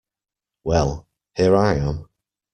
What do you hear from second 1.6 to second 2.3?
am.